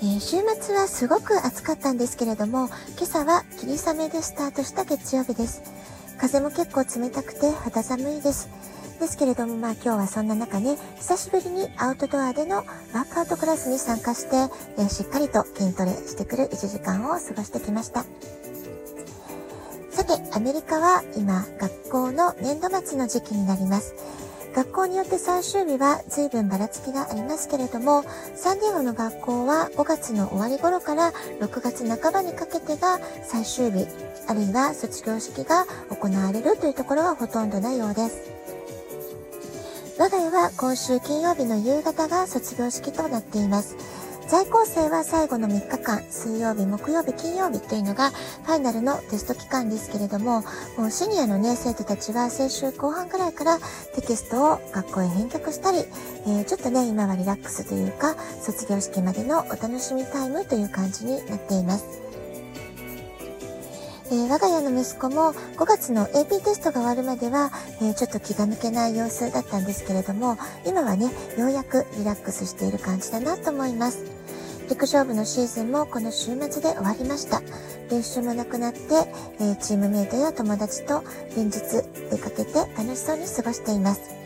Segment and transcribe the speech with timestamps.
[0.00, 5.60] えー、週末はすごく暑かったんですけれども、今朝は霧雨でスタートした月曜日です。
[6.20, 8.48] 風も結構冷たくて肌寒いです。
[9.00, 14.36] ですけれども、まあ今日はそんな中ね、久しぶりにアウトドアでのワークアウトクラスに参加して、
[14.78, 18.04] えー、しっかりと筋トレしてくる1時間を過ごしてきました。
[19.90, 23.96] さて、アメリカは今、学校の年度末の時期になります。
[24.58, 28.02] 学校によって最終日は随分ばらつきがありますけれども、
[28.34, 33.86] サンディエゴの学校は5月の終わり頃から6月半ばにかけてが最終日、
[34.26, 38.18] あるいは卒業式が行われるというところはほとんどないようです。
[39.96, 43.76] 我が家は今週金曜日の夕方が卒業式となっています。
[44.28, 50.42] 在校生は最後の3日間、水曜日、木曜日、金曜日というのがファイナルのテスト期間ですけれども、
[50.76, 53.58] もうシニアのね、生徒たちは先週後半くらいから
[53.94, 55.78] テキストを学校へ返却したり、
[56.26, 62.07] えー、ちょっとね、今はリラックスというか、卒業式までのお楽しみタイムという感じになっています。
[64.10, 67.50] えー、我が家の息子も5月の AP テストが終わるまでは、
[67.82, 74.04] えー、ちょっと気が抜けない様子だったんですけれども、今はね、ようやくリラックスしている感じだなと思います。
[74.70, 77.42] 陸上部のシーズンもこの週末で終わりました。
[77.90, 78.78] 練習もなくなって、
[79.40, 81.02] えー、チームメイトや友達と
[81.36, 81.60] 連日
[82.10, 84.17] 出かけて楽しそうに過ごしています。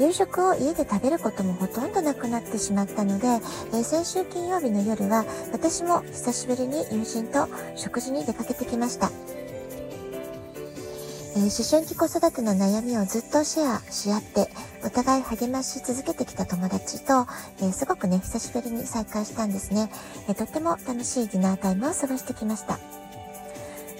[0.00, 9.10] 夕食を家で食べることもほとんどなくなってしまったので、えー、先週金曜日の夜は私も久しぶりに友人と食事に出かけてきました。
[11.36, 14.48] えー、思春期子育ての悩みをずっとシェアし合って、
[14.84, 17.26] お互い励まし続けてきた友達と、
[17.60, 19.90] えー、すごくね、久しぶりに再会したんですね、
[20.28, 22.78] えー、とっても楽しいディナータイムを過ごしてきました。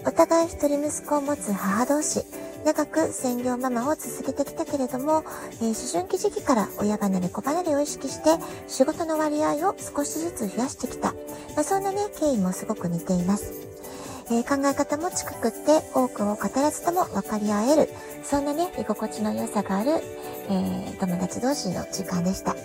[0.07, 2.25] お互い一人息子を持つ母同士、
[2.65, 5.23] 長く専業ママを続けてきたけれども、
[5.61, 11.13] えー、思春期時期から親離れ子離れを意識して仕事の割合を少しずつ増やしてきた。
[11.13, 13.53] まあ、そんなね、経緯もすごく似ています。
[14.31, 17.91] えー、考え方も近くって多くを語らずとも分かり合える。
[18.23, 19.91] そんなね、居心地の良さがある、
[20.49, 22.57] えー、友達同士の時間でした。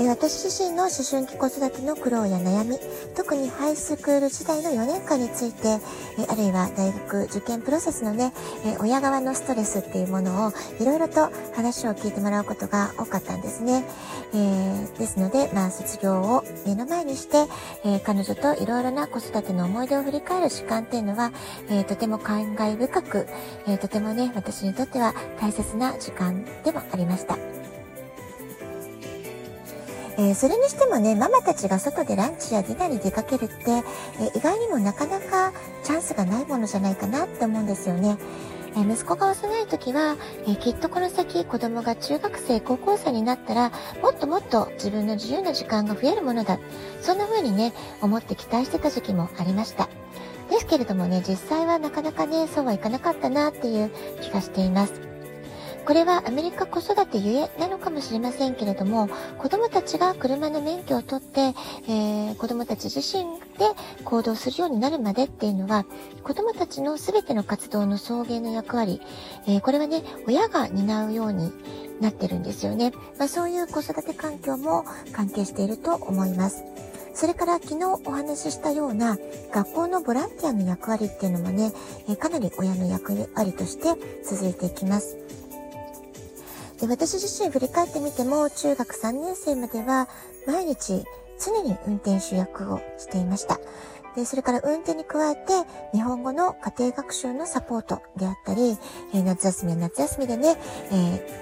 [0.00, 2.78] え私自身の思春期子育ての苦労や悩み、
[3.14, 5.78] 特にハイスクール時代の4年間について、
[6.18, 8.32] えあるいは大学受験プロセスのね、
[8.64, 13.84] え親側のストレスっていうものをいろいろと話を聞いてもらうことが多かったんですね。
[14.32, 17.46] えー、ですので、まあ、卒業を目の前にして、
[17.84, 21.32] えー、彼女といろいろな子育ての思い出を振り返る時間っていうのは、
[21.68, 23.26] えー、とても感慨深く、
[23.66, 27.59] えとてもね、私にとっては大切な時間でもありました。
[30.20, 38.18] えー、それにしてもね、ママたちが外でランチやディナーに出かけるって、えー、意外にもなかなかチャンスがないものじゃないかなって思うんですよね。
[38.76, 40.16] え息子が幼い時は、
[40.46, 43.72] えきっとこの先子供が中学生、高校生になったら、
[44.02, 46.60] もっともっと自分の自由な時間が増えるものだ。
[47.00, 47.72] そんな風にね、
[48.02, 49.88] 思って期待してた時期もありました。
[50.50, 55.09] ですけれどもね、実際はなかなかね、そうはいかなかったなっていう気がしています。
[55.90, 59.08] これはアメリカ子育てゆえなのかもしれませんけれども、
[59.38, 61.52] 子供たちが車の免許を取って、
[61.88, 63.24] えー、子供たち自身
[63.58, 63.66] で
[64.04, 65.84] 行動するようになるまでっていうのは、
[66.22, 69.00] 子供たちの全ての活動の送迎の役割、
[69.48, 71.52] えー、これはね、親が担うように
[72.00, 72.92] なってるんですよね。
[73.18, 76.62] まあ、そういう子育て環境も関係していると思います。
[77.14, 79.18] それから昨日お話ししたような
[79.52, 81.72] 学校のボランティアの役割っていうのもね、
[82.20, 85.39] かなり親の役割として続いていきます。
[86.80, 90.08] で私自身振り返ってみても、中学3年生までは
[90.46, 91.04] 毎日
[91.38, 93.60] 常に運転手役をしていました。
[94.16, 95.42] で、それから運転に加えて、
[95.92, 98.78] 日本語の家庭学習のサポートであったり、
[99.14, 100.56] えー、夏休みは夏休みでね、
[100.90, 100.94] え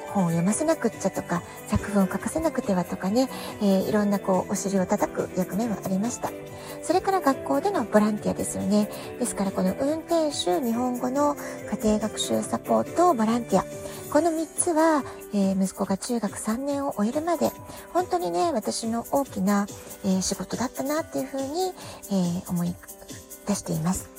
[0.09, 3.31] ー、本を読ませなくっちゃとか、作文を書かせなくてはとかね、
[3.63, 6.31] えー、いろんなこう、お尻を叩く役目もありました。
[6.83, 8.91] それから学校でのボランティアですよね。
[9.19, 11.37] ですからこの運転手、日本語の
[11.83, 13.65] 家庭学習サポート、ボランティア。
[14.11, 17.51] この3つは、えー、息子が中学3年を終えるまで、
[17.93, 19.67] 本当にね、私の大きな、
[20.03, 21.73] えー、仕事だったなっていうふうに、
[22.11, 22.75] えー、思い
[23.47, 24.18] 出しています。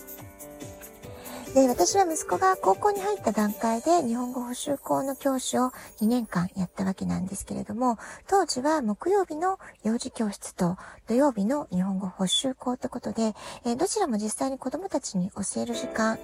[1.56, 7.98] で、私は息子が高校に入った段階で日本語補習校の教師を2年間やったわけなんですけれども、
[8.28, 13.34] 当時は木曜日の幼児教室と土曜日の日本語補習校ってことで、
[13.66, 16.20] えー、どちらも実際に子供たちに教える時間、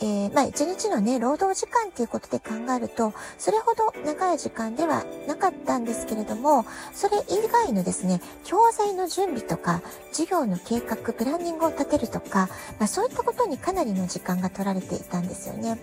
[0.00, 12.48] えー、まあ一日のね、労働時間っていうことで考えると、それほど長い時間ではなかったんですけれども、それ以外のですね、教材の準備とか、授業の計画、プランニングを立てるとか、
[12.78, 15.78] まあそういったことにかなりの時間が取られていたんですよね。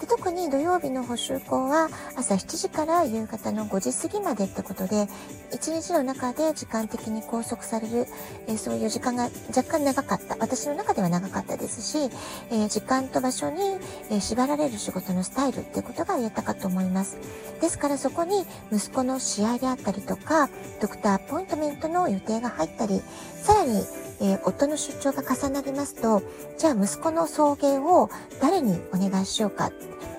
[0.00, 5.08] で特に土曜日の補習校は朝7時から夕方の5時過ぎまでってことで、
[5.54, 8.06] 一日の中で時間的に拘束される、
[8.46, 10.36] えー、そういう時間が若干長かった。
[10.38, 12.10] 私の中では長かったですし、
[12.50, 13.78] えー、時間と場所に、
[14.10, 17.16] えー、縛られる仕事のスタイルってことが言えたかと思います。
[17.62, 20.50] ですからそこに息子の試合であったりとか、
[20.82, 23.00] ドクターアポイントメントの予定が入ったり、
[23.42, 23.82] さらに、
[24.20, 26.22] えー、夫の出張が重なりますと、
[26.58, 28.10] じゃあ息子の送迎を
[28.40, 29.70] 誰にお願いしようか。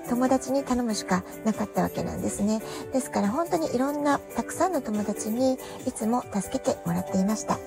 [0.09, 2.61] 友達に頼むしかなかったわけなんですね。
[2.93, 7.59] ですから本当にいろんなたくさんの友達にいつも助けてもらっていました。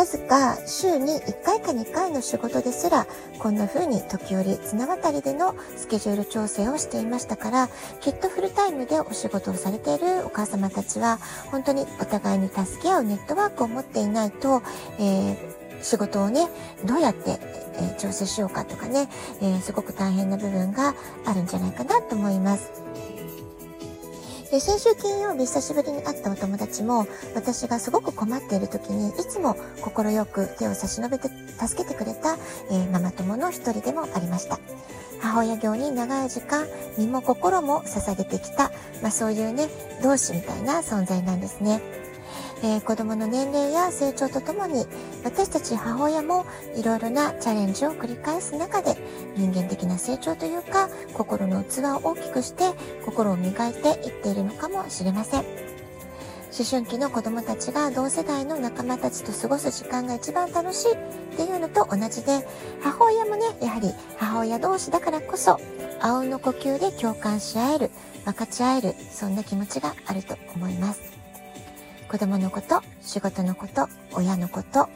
[0.00, 3.06] わずか週に1回か2回の仕事ですら、
[3.38, 7.68] こんな風に時折綱渡りでのスケジュール調整をしていましたから、
[8.00, 11.18] きっとフルタイムでお仕事をされているお母様たちは、
[11.50, 14.62] 本当にお互いに助け合うネットワークを持っていないと、
[14.98, 15.36] えー、
[15.82, 16.48] 仕事をね、
[16.86, 17.38] どうやって、
[17.74, 19.06] えー、調整しようかとかね、
[19.42, 20.94] えー、すごく大変な部分が
[21.26, 22.89] あるんじゃないかなと思います。
[24.50, 27.06] で、先週金曜日久しぶりに会ったお友達も、
[27.36, 32.36] 私がすごく困っている時に、いつも快く手を差し伸べて助けてくれた、
[32.68, 34.58] えー、ママ友の一人でもありました。
[35.20, 36.66] 母親業に長い時間、
[36.98, 39.68] 身も心も捧げてきた、まあそういうね、
[40.02, 41.80] 同志みたいな存在なんですね。
[42.62, 44.84] えー、子供の年齢や成長とともに
[45.24, 46.44] 私たち母親も
[46.76, 48.96] いろいろなチャレンジを繰り返す中で
[49.36, 52.64] 人間的な成長というか心の器を大きくして
[53.04, 55.70] 心を磨いていっているのかもしれません。
[56.52, 60.96] 思春期の子供たちが同世代の仲間たちと過ごす時間が一番楽しいっ
[61.36, 62.44] ていうのと同じで
[62.82, 65.60] 母親もねやはり母親同士だからこそ
[66.00, 67.90] あうんの呼吸で共感し合える
[68.24, 71.19] 分かち合えるそんな気持ちがあると思います。
[72.10, 74.88] 子供のこと、仕事のこと、親のこと、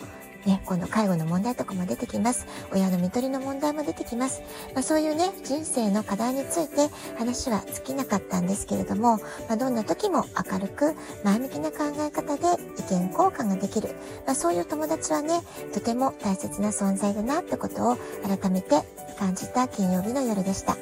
[0.47, 2.45] ね、今度介護の問題とかも出てきます。
[2.73, 4.43] 親の看取りの問題も出てきます。
[4.75, 9.19] まあ、そういうね、人生の課題について話は尽きなかったんですけれども、
[9.49, 13.91] まあ、どんな時も明るく前向きな考え方で意見交換ができる。
[14.27, 15.41] まあ、そういう友達はね、
[15.73, 17.97] とても大切な存在だなってことを
[18.27, 18.83] 改めて
[19.21, 20.77] 感じた金曜日の夜でした。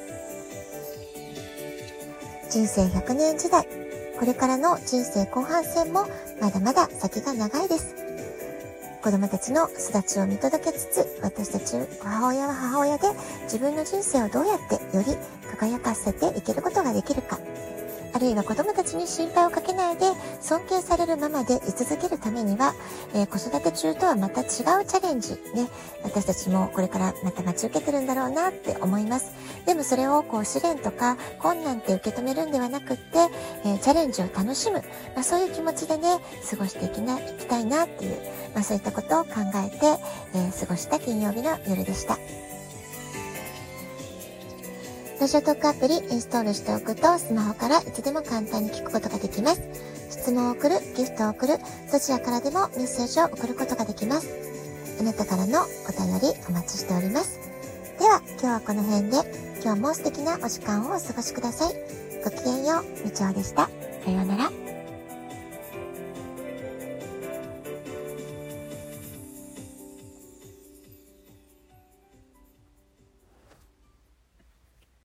[2.49, 3.82] 人生100年時代。
[4.19, 6.07] これからの人生後半戦も
[6.39, 7.95] まだまだ先が長いです。
[9.01, 13.07] 子供たちの育ちを見届けつつ、私たち母親は母親で
[13.43, 15.17] 自分の人生をどうやってより
[15.59, 17.37] 輝かせていけることができるか。
[18.13, 20.05] あるいは子供たちに心配をかけないで
[20.39, 22.73] 尊敬されるママで居続けるためには、
[23.13, 25.67] えー、子育て中とはまた違うチャレンジ、ね、
[26.03, 29.33] 私たちもこれからまた待ち受けてるんだろうなって思います。
[29.65, 33.03] でもそれをこう試練とか困難って受け止めるんではなくって、
[33.65, 34.83] えー、チャレンジを楽しむ、
[35.15, 36.19] まあ、そういう気持ちでね、
[36.49, 38.17] 過ごしていきな、いきたいなっていう、
[38.53, 39.31] まあそういったことを考
[39.65, 39.97] えて、
[40.35, 42.17] えー、過ごした金曜日の夜でした。
[45.23, 49.61] ラジオトークアプリインストールしておくと、スマホからいつでも簡単に聞くことができます。
[50.09, 51.59] 質問を送る、ギフトを送る、
[51.89, 54.27] どちらからでもメッセージを送ることができます。
[54.99, 57.39] あなたからのお便りお待ちしております。
[57.99, 59.17] では、今日はこの辺で、
[59.63, 61.73] 今日も素敵なお時間をお過ごしください。
[62.25, 63.69] ごきげんよう、みちおでした。
[64.03, 64.62] さようなら。